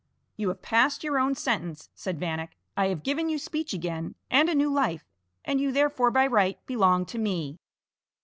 "You 0.35 0.47
have 0.47 0.63
passed 0.63 1.03
your 1.03 1.19
own 1.19 1.35
sentence," 1.35 1.91
said 1.93 2.19
Vanek; 2.19 2.55
"I 2.75 2.87
have 2.87 3.03
given 3.03 3.29
you 3.29 3.37
speech 3.37 3.71
again 3.71 4.15
and 4.31 4.49
a 4.49 4.55
new 4.55 4.73
life, 4.73 5.05
and 5.45 5.61
you 5.61 5.71
therefore 5.71 6.09
by 6.09 6.25
right 6.25 6.57
belong 6.65 7.05
to 7.05 7.19
me." 7.19 7.59